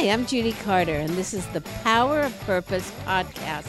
[0.00, 3.66] Hi, I'm Judy Carter, and this is the Power of Purpose podcast,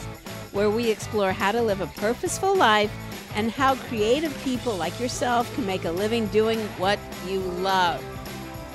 [0.52, 2.90] where we explore how to live a purposeful life
[3.34, 6.98] and how creative people like yourself can make a living doing what
[7.28, 8.02] you love.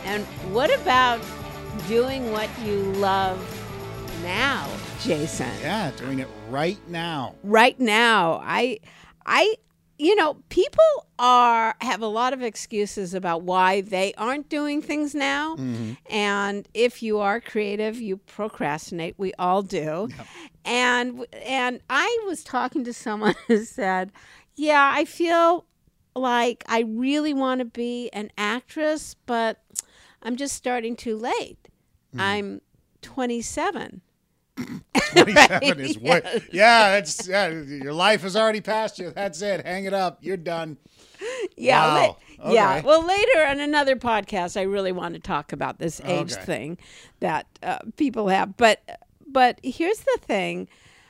[0.05, 0.23] And
[0.53, 1.19] what about
[1.87, 3.39] doing what you love
[4.21, 4.69] now,
[5.01, 5.49] Jason?
[5.59, 7.33] Yeah, doing it right now.
[7.41, 8.81] Right now, I,
[9.25, 9.55] I,
[9.99, 10.83] you know, people
[11.17, 15.55] are have a lot of excuses about why they aren't doing things now.
[15.55, 15.93] Mm-hmm.
[16.09, 19.15] And if you are creative, you procrastinate.
[19.17, 20.09] We all do.
[20.65, 24.11] And and I was talking to someone who said,
[24.55, 25.65] "Yeah, I feel
[26.15, 29.63] like I really want to be an actress, but
[30.21, 31.69] I'm just starting too late.
[32.13, 32.21] Mm-hmm.
[32.21, 32.61] I'm
[33.01, 34.01] 27."
[35.11, 36.25] 27 is what?
[36.53, 39.11] Yeah, it's yeah, your life has already passed you.
[39.11, 39.65] That's it.
[39.65, 40.19] Hang it up.
[40.21, 40.77] You're done.
[41.55, 42.17] Yeah, Wow.
[42.39, 42.81] la- yeah.
[42.81, 46.43] Well, later on another podcast, I really want to talk about this age Okay.
[46.43, 46.77] thing
[47.19, 48.55] that uh, people have.
[48.57, 48.81] But
[49.25, 50.67] but here's the thing: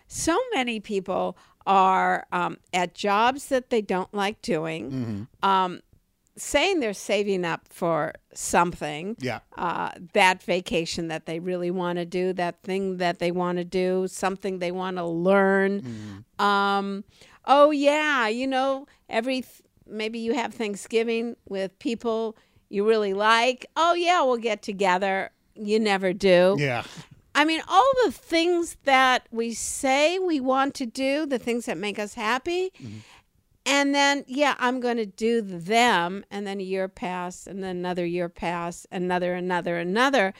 [0.07, 5.49] so many people are um, at jobs that they don't like doing, Mm-hmm.
[5.49, 5.81] um,
[6.37, 9.15] saying they're saving up for something.
[9.19, 9.39] Yeah.
[9.57, 13.63] Uh, that vacation that they really want to do, that thing that they want to
[13.63, 16.23] do, something they want to learn.
[16.39, 17.03] Um,
[17.45, 22.37] oh yeah, you know, every th- maybe you have Thanksgiving with people
[22.69, 23.65] you really like.
[23.75, 25.31] Oh yeah, we'll get together.
[25.55, 26.55] You never do.
[26.59, 26.83] Yeah.
[27.33, 31.77] I mean, all the things that we say we want to do, the things that
[31.77, 32.71] make us happy.
[33.69, 36.23] And then, yeah, I'm going to do them.
[36.31, 40.33] And then a year passed, and then another year passed, another, another, another.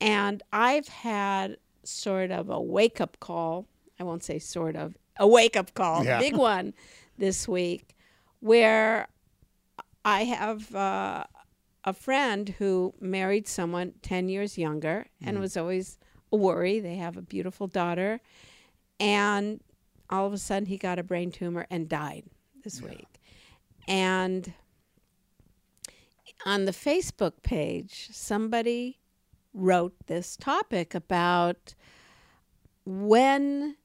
[0.00, 3.66] And I've had sort of a wake up call.
[3.98, 6.20] I won't say sort of, a wake up call, Yeah.
[6.20, 6.72] big one
[7.18, 7.96] this week,
[8.38, 9.08] where
[10.04, 11.24] I have uh,
[11.84, 15.40] a friend who married someone 10 years younger and Mm-hmm.
[15.40, 15.98] was always
[16.32, 16.78] a worry.
[16.78, 18.20] They have a beautiful daughter.
[19.00, 19.60] And
[20.10, 22.24] all of a sudden, he got a brain tumor and died
[22.68, 23.08] this week.
[23.86, 24.52] And
[26.44, 28.98] on the Facebook page, somebody
[29.54, 31.74] wrote this topic about
[32.84, 33.76] when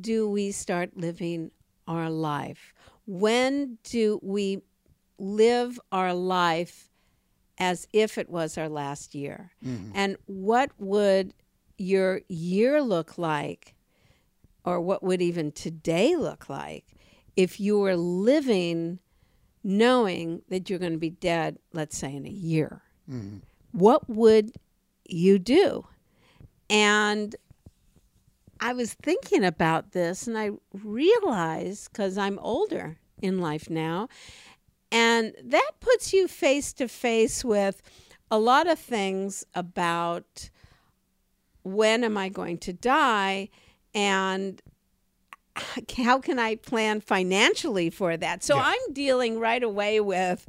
[0.00, 1.50] do we start living
[1.86, 2.72] our life?
[3.06, 4.62] When do we
[5.18, 6.88] live our life
[7.58, 9.52] as if it was our last year?
[9.62, 9.90] Mm-hmm.
[9.94, 11.34] And what would
[11.76, 13.74] your year look like,
[14.64, 16.86] or what would even today look like,
[17.36, 18.98] if you were living
[19.62, 22.82] knowing that you're going to be dead, let's say in a year?
[23.10, 23.38] Mm-hmm.
[23.72, 24.52] What would
[25.08, 25.86] you do?
[26.70, 27.34] And
[28.60, 34.08] I was thinking about this and I realized because I'm older in life now,
[34.92, 37.82] and that puts you face to face with
[38.30, 40.50] a lot of things about
[41.62, 43.48] when am I going to die
[43.94, 44.60] and
[46.04, 48.42] how can I plan financially for that?
[48.42, 48.72] So Yeah.
[48.74, 50.46] I'm dealing right away with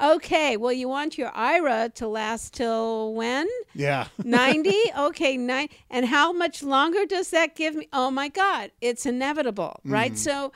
[0.00, 3.48] okay, well, you want your IRA to last till when?
[3.74, 4.06] Yeah.
[4.24, 9.06] 90 okay nine and how much longer does that give me oh my god it's
[9.06, 10.16] inevitable right mm.
[10.16, 10.52] so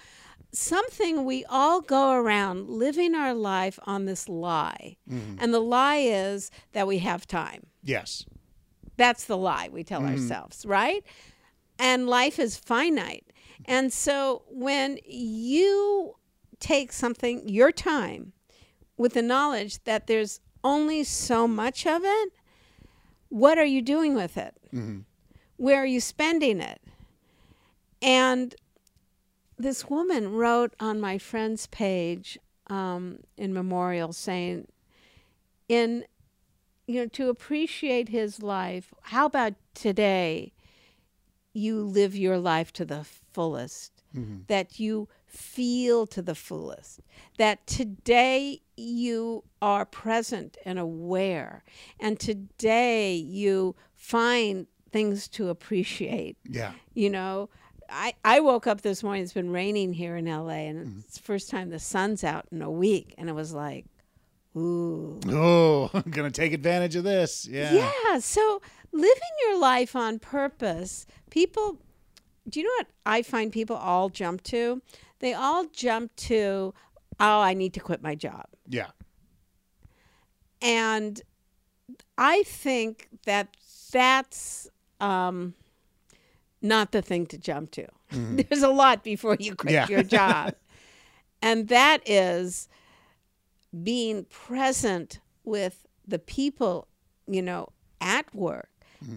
[0.53, 5.37] something we all go around living our life on this lie mm-hmm.
[5.39, 8.25] and the lie is that we have time Yes.
[8.97, 10.11] that's the lie we tell mm.
[10.11, 11.05] ourselves right
[11.79, 13.32] and life is finite
[13.67, 16.17] and so when you
[16.59, 18.33] take something your time
[18.97, 22.33] with the knowledge that there's only so much of it
[23.33, 24.55] what are you doing with it?
[25.57, 26.83] Where are you spending it?
[28.03, 28.55] And
[29.57, 34.69] this woman wrote on my friend's page um, in memorial saying,
[35.67, 36.05] in
[36.87, 40.53] you know, to appreciate his life, how about today
[41.55, 44.43] you live your life to the fullest, mm-hmm.
[44.49, 47.01] that you feel to the fullest,
[47.39, 51.65] that today you are present and aware,
[52.01, 56.37] and today you find things to appreciate.
[56.49, 56.73] Yeah.
[56.95, 57.49] You know,
[57.89, 60.99] I, I woke up this morning, it's been raining here in LA, and mm-hmm.
[61.01, 63.87] it's the first time the sun's out in a week, and it was like,
[64.57, 65.21] ooh.
[65.29, 67.47] Oh, I'm gonna take advantage of this.
[67.47, 67.73] Yeah.
[67.73, 68.19] Yeah.
[68.19, 68.61] So
[68.93, 71.79] living your life on purpose, people,
[72.49, 74.83] do you know what I find people all jump to?
[75.21, 76.75] They all jump to,
[77.21, 78.47] oh, I need to quit my job.
[78.69, 78.89] Yeah.
[80.61, 81.21] And
[82.19, 83.49] I think that
[83.93, 84.69] that's
[85.01, 85.55] um,
[86.61, 87.87] not the thing to jump to.
[88.11, 89.89] There's a lot before you quit Yeah.
[89.89, 90.55] your job.
[91.43, 92.69] and that is
[93.83, 96.89] being present with the people,
[97.27, 97.69] you know,
[98.01, 98.69] at work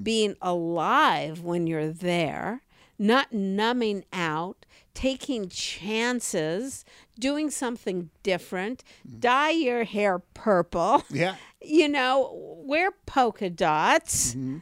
[0.01, 2.61] being alive when you're there,
[2.97, 6.85] not numbing out, taking chances,
[7.19, 9.19] doing something different, mm.
[9.19, 11.35] dye your hair purple, Yeah.
[11.61, 12.31] you know,
[12.65, 14.57] wear polka dots, mm-hmm.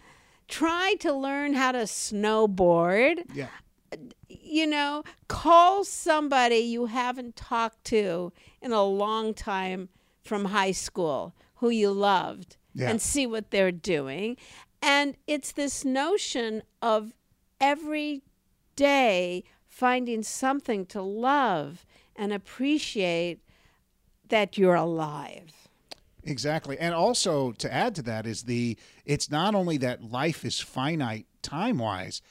[0.47, 3.47] try to learn how to snowboard Yeah.
[4.27, 8.31] you know, call somebody you haven't talked to
[8.61, 9.89] in a long time
[10.23, 12.89] from high school who you loved Yeah.
[12.89, 14.37] and see what they're doing.
[14.81, 17.13] And it's this notion of
[17.63, 18.21] every
[18.75, 23.39] day finding something to love and appreciate
[24.27, 25.51] that you're alive.
[26.25, 26.77] Exactly.
[26.77, 31.25] And also to add to that is the it's not only that life is finite
[31.41, 32.21] time-wise,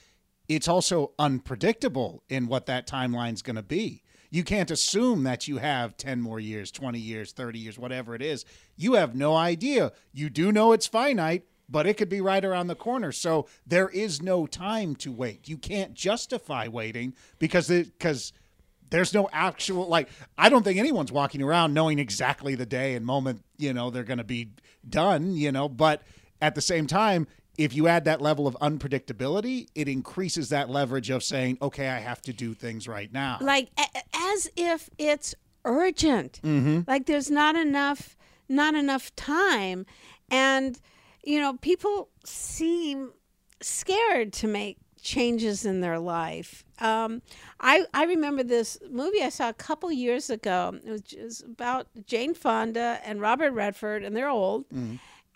[0.48, 4.02] it's also unpredictable in what that timeline's going to be.
[4.30, 8.22] You can't assume that you have 10 more years, 20 years, 30 years, whatever it
[8.22, 8.44] is.
[8.76, 9.92] You have no idea.
[10.12, 13.10] You do know it's finite, but it could be right around the corner.
[13.10, 15.48] So there is no time to wait.
[15.48, 18.32] You can't justify waiting because it because
[18.90, 20.08] there's no actual like
[20.38, 24.04] I don't think anyone's walking around knowing exactly the day and moment, you know, they're
[24.04, 24.50] going to be
[24.88, 26.02] done, you know, but
[26.40, 27.26] at the same time,
[27.56, 31.98] if you add that level of unpredictability, it increases that leverage of saying, "Okay, I
[32.00, 34.02] have to do things right now." like a-
[34.32, 35.34] as if it's
[35.64, 36.80] urgent Mm-hmm.
[36.90, 38.16] like there's not enough
[38.48, 39.86] not enough time
[40.30, 40.80] and
[41.22, 43.12] you know people seem
[43.60, 47.22] scared to make changes in their life um,
[47.60, 50.78] I, I remember this movie I saw a couple years ago.
[50.84, 54.64] It was just about Jane Fonda and Robert Redford, and they're old,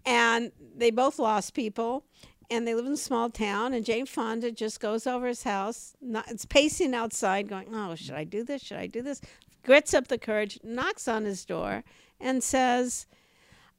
[0.04, 2.04] and they both lost people,
[2.50, 3.74] and they live in a small town.
[3.74, 8.14] And Jane Fonda just goes over his house, not, it's pacing outside, going, "Oh, should
[8.16, 8.60] I do this?
[8.62, 9.20] Should I do this?"
[9.62, 11.84] Grits up the courage, knocks on his door,
[12.20, 13.06] and says,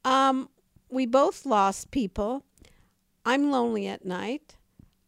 [0.05, 0.47] um,
[0.89, 2.43] "We both lost people.
[3.25, 4.55] I'm lonely at night.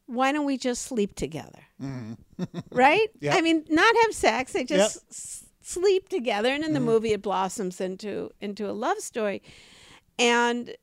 [0.06, 2.14] Why don't we just sleep together?" Mm-hmm.
[2.72, 3.10] right?
[3.20, 3.36] Yeah.
[3.36, 4.54] I mean, not have sex.
[4.54, 5.04] They just Yep.
[5.10, 6.88] s- sleep together, and in the mm-hmm.
[6.88, 9.42] movie, it blossoms into into a love story.
[10.18, 10.76] And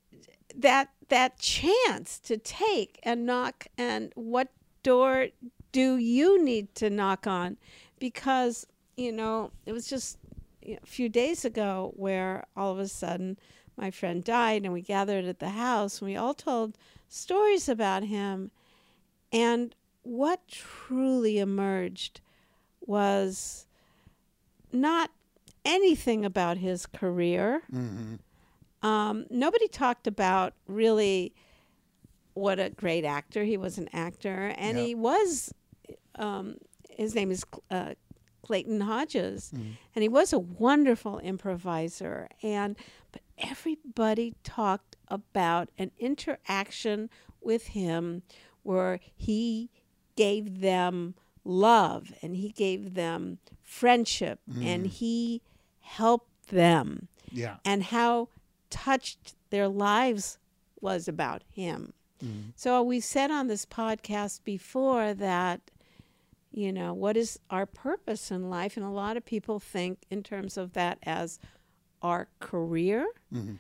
[0.55, 4.49] that that chance to take and knock, and what
[4.83, 5.29] door
[5.73, 7.59] do you need to knock on?
[7.99, 8.67] Because
[8.97, 10.19] you know, it was just
[10.63, 13.39] you know, a few days ago where all of a sudden
[13.77, 16.77] my friend died, and we gathered at the house, and we all told
[17.09, 18.51] stories about him.
[19.33, 22.21] And what truly emerged
[22.81, 23.67] was
[24.73, 25.11] not
[25.65, 27.63] anything about his career.
[28.83, 31.35] Um, nobody talked about really
[32.35, 34.87] what a great actor he was an actor, and Yep.
[34.87, 35.53] he was.
[36.17, 36.57] Um,
[36.91, 37.95] his name is uh,
[38.43, 42.29] Clayton Hodges, and he was a wonderful improviser.
[42.43, 42.77] And
[43.13, 47.11] but everybody talked about an interaction
[47.41, 48.23] with him
[48.63, 49.71] where he
[50.17, 54.89] gave them love and he gave them friendship and mm.
[54.89, 55.43] he
[55.81, 57.57] helped them Yeah.
[57.65, 58.29] and how
[58.71, 60.39] touched their lives
[60.81, 61.93] was about him.
[62.25, 62.53] Mm.
[62.57, 65.61] So we said on this podcast before that
[66.57, 68.79] you know, what is our purpose in life?
[68.79, 71.39] And a lot of people think in terms of that as
[72.03, 73.07] our career.
[73.33, 73.55] Mm-hmm.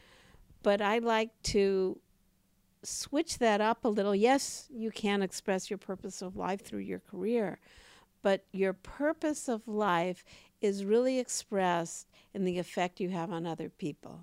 [0.62, 1.98] But I like to
[2.82, 4.14] switch that up a little.
[4.14, 7.58] Yes, you can express your purpose of life through your career,
[8.22, 10.24] but your purpose of life
[10.60, 14.20] is really expressed in the effect you have on other people.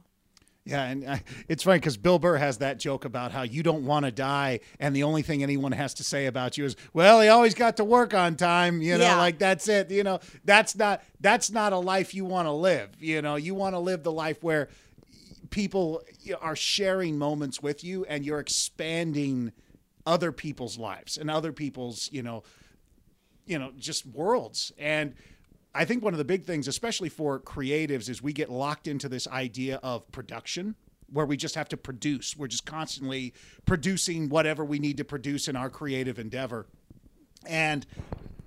[0.66, 1.18] Yeah, and uh,
[1.50, 4.62] it's funny because Bill Burr has that joke about how you don't want to die,
[4.80, 7.76] and the only thing anyone has to say about you is, "Well, he always got
[7.78, 9.18] to work on time." You know, Yeah.
[9.18, 9.92] like that's it.
[9.92, 12.92] You know, that's not that's not a life you want to live.
[13.00, 14.70] You know, you want to live the life where
[15.50, 16.02] people
[16.42, 19.52] are sharing moments with you, and you're expanding
[20.06, 22.44] other people's lives and other people's, you know,
[23.46, 24.72] you know, just worlds.
[24.78, 25.14] And
[25.76, 29.10] I think one of the big things, especially for creatives, is we get locked into
[29.10, 30.76] this idea of production
[31.12, 32.36] where we just have to produce.
[32.38, 33.34] We're just constantly
[33.66, 36.68] producing whatever we need to produce in our creative endeavor.
[37.46, 37.86] And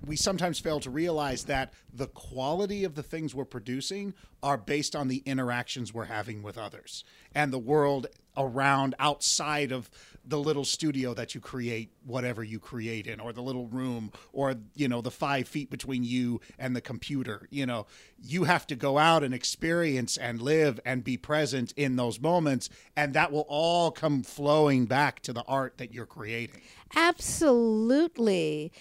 [0.05, 4.95] we sometimes fail to realize that the quality of the things we're producing are based
[4.95, 7.03] on the interactions we're having with others
[7.35, 8.07] and the world
[8.37, 9.89] around outside of
[10.27, 14.55] the little studio that you create whatever you create in or the little room or
[14.75, 17.85] you know the five feet between you and the computer you know
[18.21, 22.69] you have to go out and experience and live and be present in those moments
[22.95, 26.61] and that will all come flowing back to the art that you're creating
[26.95, 28.71] Absolutely.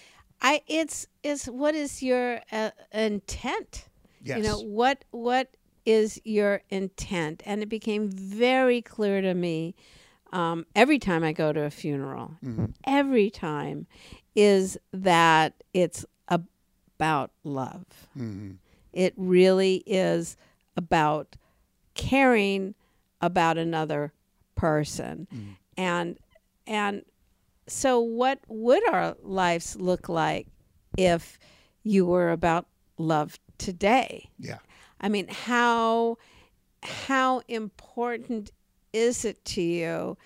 [0.41, 3.88] I it's is what is your uh, intent?
[4.23, 7.43] yes You know what what is your intent?
[7.47, 9.75] And it became very clear to me
[10.33, 12.66] um, every time I go to a funeral, mm-hmm.
[12.85, 13.87] every time,
[14.35, 17.85] is that it's about love.
[18.18, 18.52] Mm-hmm.
[18.92, 20.37] It really is
[20.76, 21.37] about
[21.95, 22.75] caring
[23.21, 24.12] about another
[24.54, 25.52] person, mm-hmm.
[25.76, 26.18] and
[26.66, 27.04] and
[27.68, 30.47] so what would our lives look like
[30.97, 31.38] if
[31.83, 32.66] you were about
[32.99, 34.28] love today?
[34.38, 34.59] Yeah.
[35.00, 36.18] I mean, how
[36.83, 38.50] how important
[38.93, 40.16] is it to you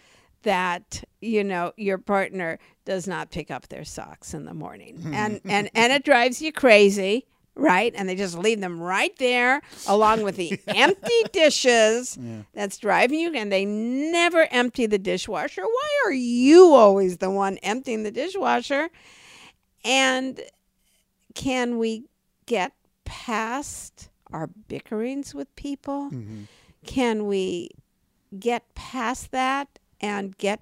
[0.42, 5.14] that you know your partner does not pick up their socks in the morning, hmm.
[5.14, 7.92] and and and it drives you crazy, right?
[7.96, 12.18] And they just leave them right there along with the empty dishes.
[12.54, 15.62] That's driving you, and they never empty the dishwasher.
[15.62, 18.88] Why are you always the one emptying the dishwasher?
[19.84, 20.40] And
[21.34, 22.04] can we
[22.46, 22.72] get
[23.04, 26.10] past our bickerings with people?
[26.10, 26.42] Mm-hmm.
[26.84, 27.70] Can we
[28.38, 30.60] get past that and get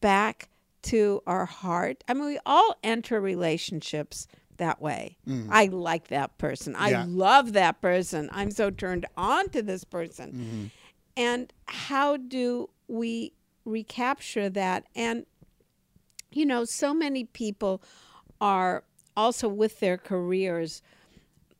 [0.00, 0.48] back
[0.82, 2.04] to our heart?
[2.08, 4.26] I mean, we all enter relationships
[4.58, 5.16] that way.
[5.26, 5.48] Mm.
[5.50, 6.74] I like that person.
[6.76, 8.28] I love that person.
[8.32, 10.32] I'm so turned on to this person.
[10.32, 10.64] Mm-hmm.
[11.16, 13.32] And how do we
[13.64, 14.84] recapture that?
[14.94, 15.26] And
[16.30, 17.82] you know, so many people
[18.40, 18.84] are
[19.16, 20.82] also with their careers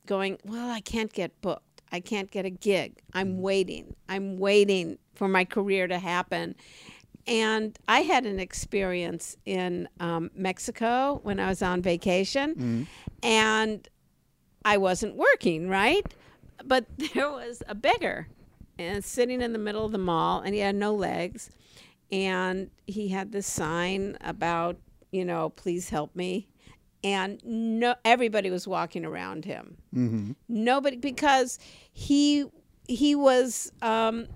[0.06, 1.82] going, Well, I can't get booked.
[1.90, 3.00] I can't get a gig.
[3.14, 3.40] I'm mm.
[3.40, 3.96] waiting.
[4.08, 6.54] I'm waiting for my career to happen.
[7.26, 12.86] And I had an experience in um, Mexico when I was on vacation,
[13.22, 13.86] and
[14.64, 16.06] I wasn't working, right?
[16.64, 18.28] But there was a beggar
[18.78, 21.50] and sitting in the middle of the mall, and he had no legs,
[22.10, 24.78] and he had this sign about,
[25.10, 26.48] you know, please help me,
[27.04, 29.76] and no, everybody was walking around him.
[30.48, 31.58] Nobody because
[31.92, 32.46] he
[32.88, 34.26] he was um,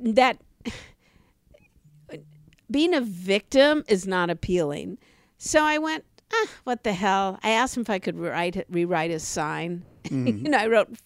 [0.00, 0.38] that
[2.70, 4.98] being a victim is not appealing.
[5.38, 7.38] So I went, ah, what the hell?
[7.42, 9.84] I asked him if I could write rewrite his sign.
[10.10, 10.96] you know, I wrote,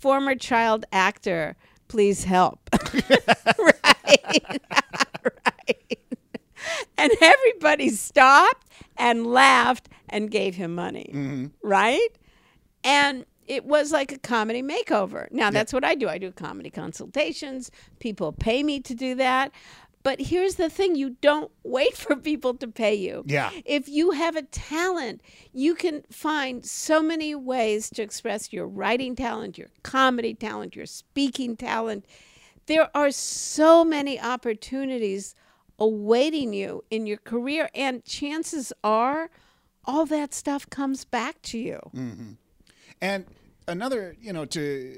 [0.00, 1.56] former child actor,
[1.88, 2.68] please help.
[3.58, 4.60] right.
[5.24, 5.98] right.
[6.98, 11.50] And everybody stopped and laughed and gave him money.
[11.62, 12.08] Right?
[12.82, 15.30] And it was like a comedy makeover.
[15.30, 16.08] Now, that's what I do.
[16.08, 17.70] I do comedy consultations.
[17.98, 19.52] People pay me to do that.
[20.02, 23.24] But here's the thing you don't wait for people to pay you.
[23.26, 23.50] Yeah.
[23.64, 25.20] If you have a talent,
[25.52, 30.86] you can find so many ways to express your writing talent, your comedy talent, your
[30.86, 32.04] speaking talent.
[32.66, 35.34] There are so many opportunities
[35.78, 39.30] awaiting you in your career, and chances are
[39.84, 41.80] all that stuff comes back to you.
[41.94, 42.32] Mm-hmm.
[43.00, 43.26] And
[43.68, 44.96] another, you know, to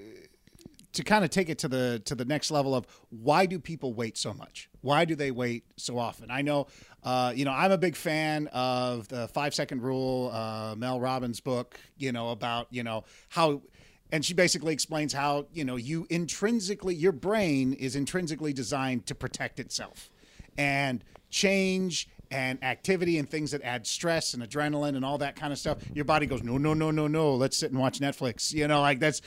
[0.94, 3.92] to kind of take it to the to the next level of why do people
[3.92, 4.68] wait so much?
[4.80, 6.30] Why do they wait so often?
[6.30, 6.66] I know,
[7.04, 11.40] uh, you know, I'm a big fan of the Five Second Rule, uh, Mel Robbins'
[11.40, 11.78] book.
[11.96, 13.62] You know about you know how.
[14.10, 19.14] And she basically explains how, you know, you intrinsically, your brain is intrinsically designed to
[19.14, 20.08] protect itself.
[20.56, 25.52] And change and activity and things that add stress and adrenaline and all that kind
[25.52, 28.52] of stuff your body goes no no no no no let's sit and watch netflix.
[28.52, 29.20] You know like that's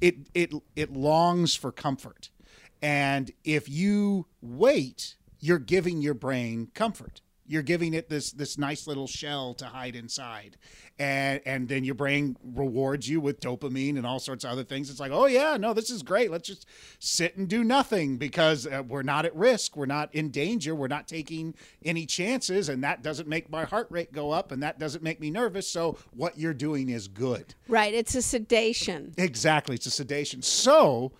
[0.00, 2.30] it it it longs for comfort.
[2.80, 8.86] And if you wait you're giving your brain comfort you're giving it this this nice
[8.86, 10.56] little shell to hide inside.
[10.98, 14.90] And and then your brain rewards you with dopamine and all sorts of other things.
[14.90, 16.30] It's like oh yeah no this is great.
[16.30, 16.66] Let's just
[16.98, 19.76] sit and do nothing because uh, we're not at risk.
[19.76, 20.74] We're not in danger.
[20.74, 22.68] We're not taking any chances.
[22.68, 24.52] And that doesn't make my heart rate go up.
[24.52, 25.68] And that doesn't make me nervous.
[25.68, 27.54] So what you're doing is good.
[27.66, 27.94] Right.
[27.94, 29.14] It's a sedation.
[29.16, 29.76] Exactly.
[29.76, 30.42] It's a sedation.
[30.42, 31.12] So,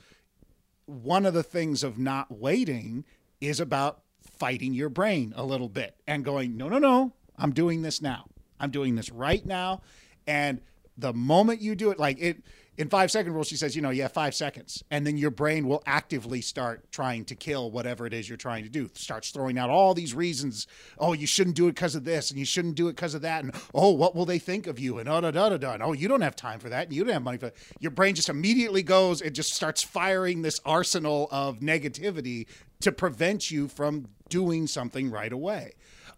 [0.87, 3.05] one of the things of not waiting
[3.41, 7.83] is about fighting your brain a little bit and going, no, no, no, I'm doing
[7.83, 8.27] this now.
[8.61, 9.83] I'm doing this right now.
[10.27, 10.61] And
[10.97, 12.43] the moment you do it, like it,
[12.79, 14.85] in five second rule, she says, you know, have five seconds.
[14.89, 18.63] And then your brain will actively start trying to kill whatever it is you're trying
[18.63, 18.89] to do.
[18.95, 20.69] Starts throwing out all these reasons.
[20.97, 23.23] Oh, you shouldn't do it because of this, and you shouldn't do it because of
[23.23, 23.43] that.
[23.43, 24.99] And oh, what will they think of you?
[24.99, 25.73] And oh, da, da, da, da.
[25.73, 26.87] And, oh, you don't have time for that.
[26.87, 27.57] And you don't have money for that.
[27.81, 32.47] Your brain just immediately goes, it just starts firing this arsenal of negativity
[32.81, 35.73] to prevent you from doing something right away.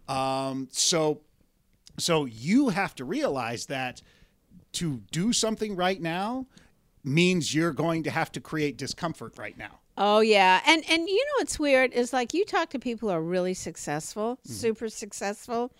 [0.07, 1.21] Um, so,
[1.97, 4.03] so you have to realize that
[4.73, 6.45] to do something right now
[7.03, 9.79] means you're going to have to create discomfort right now.
[9.97, 13.15] Oh yeah, and and you know what's weird is like you talk to people who
[13.15, 15.71] are really successful, super successful.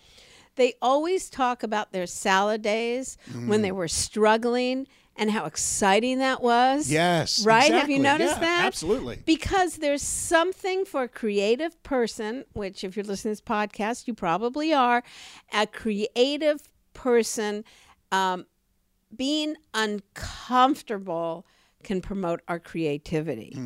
[0.56, 6.42] They always talk about their salad days when they were struggling and how exciting that
[6.42, 6.90] was?
[6.90, 7.44] Yes.
[7.44, 7.72] Right?
[7.72, 8.64] Have you noticed Yeah, that?
[8.66, 9.22] Absolutely.
[9.24, 14.14] Because there's something for a creative person, which, if you're listening to this podcast, you
[14.14, 15.02] probably are,
[15.52, 17.64] a creative person
[18.10, 18.46] um,
[19.16, 21.46] being uncomfortable
[21.82, 23.56] can promote our creativity.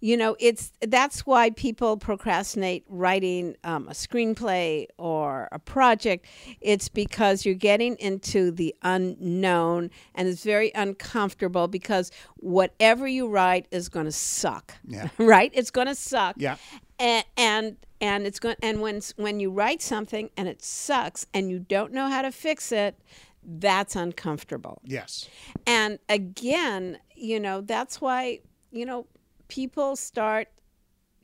[0.00, 6.26] You know, it's that's why people procrastinate writing um, a screenplay or a project.
[6.60, 13.66] It's because you're getting into the unknown and it's very uncomfortable because whatever you write
[13.70, 14.74] is going to suck.
[14.86, 15.08] Yeah.
[15.18, 15.50] right?
[15.54, 16.36] It's going to suck.
[16.38, 16.56] Yeah.
[16.98, 21.50] And and and it's going and when when you write something and it sucks and
[21.50, 22.98] you don't know how to fix it,
[23.46, 24.82] that's uncomfortable.
[24.84, 25.28] Yes.
[25.66, 28.40] And again, you know, that's why,
[28.72, 29.06] you know,
[29.48, 30.48] people start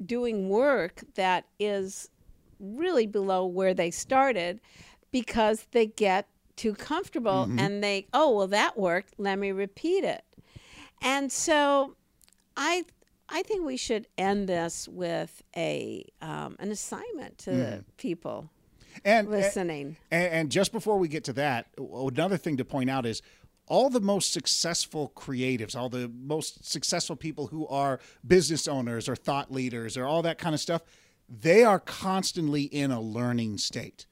[0.05, 2.09] doing work that is
[2.61, 4.61] really below where they started
[5.11, 9.14] because they get too comfortable and they, oh, well, that worked.
[9.19, 10.25] Let me repeat it.
[11.02, 11.97] And so
[12.57, 12.85] I.
[13.35, 18.50] I think we should end this with a um, an assignment to the people
[19.04, 19.96] And listening.
[20.11, 23.22] And, and just before we get to that, another thing to point out is
[23.66, 29.16] all the most successful creatives, all the most successful people who are business owners or
[29.16, 30.82] thought leaders or all that kind of stuff,
[31.28, 34.06] they are constantly in a learning state.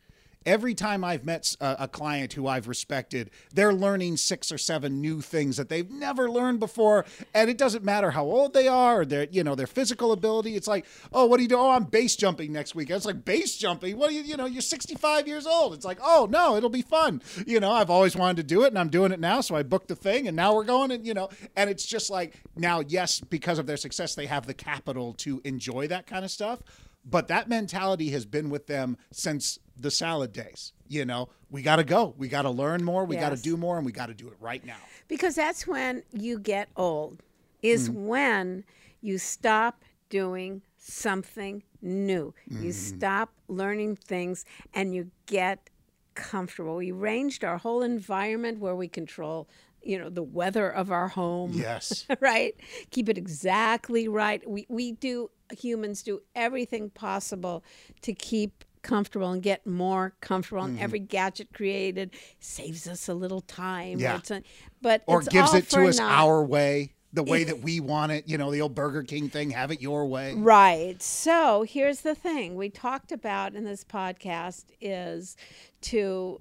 [0.50, 5.00] Every time I've met a, a client who I've respected, they're learning six or seven
[5.00, 9.02] new things that they've never learned before, and it doesn't matter how old they are
[9.02, 10.56] or their, you know, their physical ability.
[10.56, 11.56] It's like, oh, what do you do?
[11.56, 12.90] Oh, I'm base jumping next week.
[12.90, 13.96] It's like base jumping.
[13.96, 15.72] What do you, you know, you're 65 years old.
[15.72, 17.22] It's like, oh no, it'll be fun.
[17.46, 19.42] You know, I've always wanted to do it, and I'm doing it now.
[19.42, 22.10] So I booked the thing, and now we're going, and you know, and it's just
[22.10, 26.24] like now, yes, because of their success, they have the capital to enjoy that kind
[26.24, 26.60] of stuff.
[27.04, 30.72] But that mentality has been with them since the salad days.
[30.88, 32.14] You know, we got to go.
[32.18, 33.04] We got to learn more.
[33.04, 34.76] We got to do more, and we got to do it right now.
[35.08, 37.22] Because that's when you get old,
[37.62, 37.94] is mm.
[37.94, 38.64] when
[39.00, 42.34] you stop doing something new.
[42.48, 42.70] You mm-hmm.
[42.70, 45.70] stop learning things and you get
[46.14, 46.76] comfortable.
[46.76, 49.48] We arranged our whole environment where we control,
[49.82, 51.52] you know, the weather of our home.
[51.54, 52.06] Yes.
[52.20, 52.54] right?
[52.90, 54.46] Keep it exactly right.
[54.48, 57.64] We we do humans do everything possible
[58.02, 60.84] to keep comfortable and get more comfortable and mm-hmm.
[60.84, 64.16] every gadget created saves us a little time Yeah.
[64.16, 64.42] It's a-
[64.82, 66.10] but or gives it to us naught.
[66.10, 68.28] our way, the way that we want it.
[68.28, 70.34] You know, the old Burger King thing, have it your way.
[70.34, 71.00] Right.
[71.02, 75.36] So here's the thing we talked about in this podcast is
[75.82, 76.40] to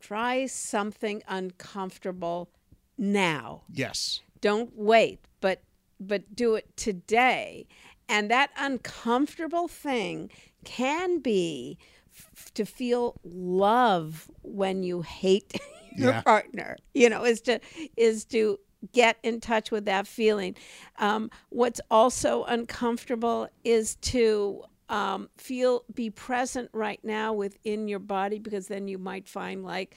[0.00, 2.50] try something uncomfortable
[2.96, 3.62] now.
[3.72, 4.20] Yes.
[4.40, 5.62] Don't wait, but
[5.98, 7.66] but do it today.
[8.08, 10.30] And that uncomfortable thing
[10.64, 11.78] can be
[12.14, 15.60] f- to feel love when you hate
[15.96, 16.22] your Yeah.
[16.22, 16.76] partner.
[16.94, 17.60] You know, is to
[17.96, 18.58] is to
[18.92, 20.54] get in touch with that feeling.
[20.98, 28.38] Um, what's also uncomfortable is to um, feel be present right now within your body
[28.38, 29.96] because then you might find like,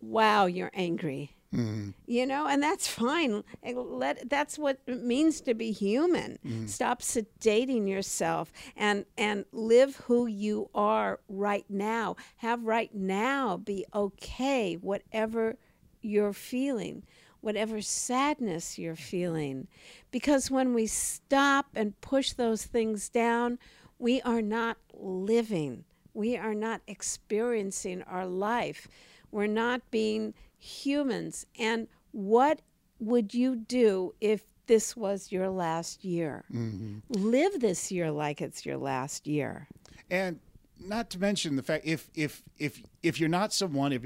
[0.00, 1.92] wow, you're angry Mm.
[2.06, 3.44] you know and that's fine.
[3.62, 6.38] Let that's what it means to be human.
[6.46, 6.68] Mm.
[6.68, 12.16] Stop sedating yourself and and live who you are right now.
[12.36, 15.56] Have right now be okay whatever
[16.00, 17.04] you're feeling
[17.40, 19.66] whatever sadness you're feeling.
[20.12, 23.58] Because when we stop and push those things down
[24.02, 25.84] we are not living.
[26.12, 28.88] We are not experiencing our life.
[29.30, 31.44] We're not being humans.
[31.58, 32.62] And what
[33.00, 36.44] would you do if this was your last year?
[36.52, 36.98] Mm-hmm.
[37.10, 39.68] Live this year like it's your last year.
[40.10, 40.38] and
[40.84, 44.02] not to mention the fact if if if if you're not someone if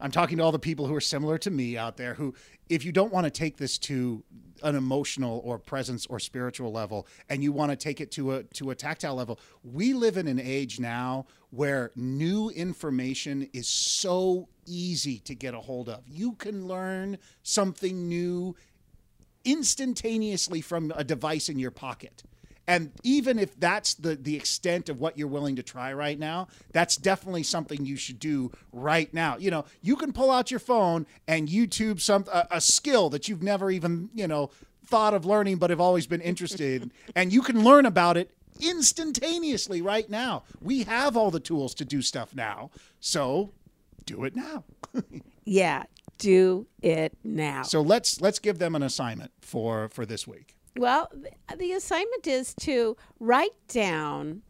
[0.00, 2.32] i'm talking to all the people who are similar to me out there who
[2.68, 4.22] if you don't want to take this to
[4.62, 8.44] an emotional or presence or spiritual level and you want to take it to a
[8.44, 14.48] to a tactile level we live in an age now where new information is so
[14.66, 18.54] easy to get a hold of you can learn something new
[19.44, 22.22] instantaneously from a device in your pocket.
[22.68, 26.46] And even if that's the the extent of what you're willing to try right now,
[26.70, 29.36] that's definitely something you should do right now.
[29.36, 33.28] You know, you can pull out your phone and YouTube some a, a skill that
[33.28, 34.50] you've never even, you know,
[34.86, 38.30] thought of learning but have always been interested in, and you can learn about it
[38.60, 40.44] instantaneously right now.
[40.60, 42.70] We have all the tools to do stuff now.
[43.00, 43.50] So,
[44.06, 44.64] do it now.
[45.44, 45.84] Yeah,
[46.18, 47.62] do it now.
[47.64, 50.54] So let's let's give them an assignment for for this week.
[50.76, 51.10] Well,
[51.56, 54.42] the assignment is to write down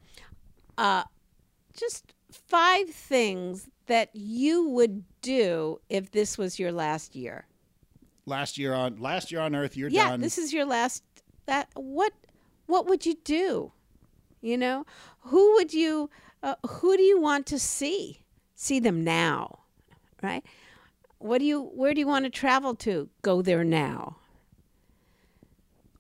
[0.77, 1.05] uh,
[1.75, 7.47] just five things that you would do if this was your last year.
[8.27, 9.75] last year on last year on Earth.
[9.77, 10.21] You're yeah, done.
[10.21, 11.03] this is your last.
[11.47, 12.13] That what
[12.67, 13.73] what would you do?
[14.43, 14.85] You know,
[15.21, 16.11] who would you?
[16.43, 18.19] Uh, who do you want to see?
[18.63, 19.59] See them now,
[20.23, 20.45] right?
[21.19, 21.63] What do you?
[21.75, 23.09] Where do you want to travel to?
[23.21, 24.19] Go there now.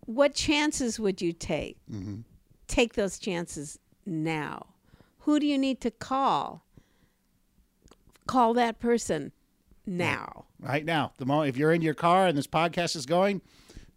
[0.06, 1.76] What chances would you take?
[1.90, 2.22] Mhm.
[2.68, 4.66] Take those chances now.
[5.22, 6.64] Who do you need to call?
[8.28, 9.32] Call that person
[9.84, 10.44] now.
[10.60, 11.10] right now.
[11.16, 13.40] The moment if you're in your car and this podcast is going,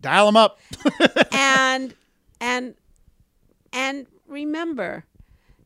[0.01, 0.59] dial them up.
[1.31, 1.93] and
[2.41, 2.73] and
[3.71, 5.05] and remember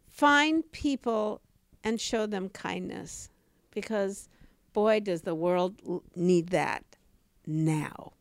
[0.05, 1.39] find people
[1.83, 3.29] and show them kindness
[3.71, 4.29] because
[4.73, 5.75] boy does the world
[6.15, 6.83] need that
[7.45, 8.13] now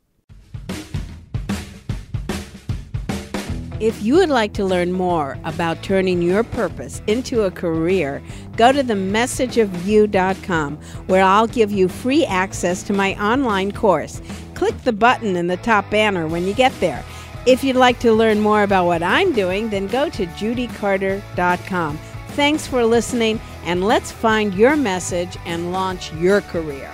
[3.80, 8.20] If you would like to learn more about turning your purpose into a career,
[8.56, 14.20] go to themessageofyou.com where I'll give you free access to my online course.
[14.54, 17.04] Click the button in the top banner when you get there.
[17.46, 21.98] If you'd like to learn more about what I'm doing, then go to judycarter.com.
[22.38, 26.88] Thanks for listening, and let's find your message and launch your career.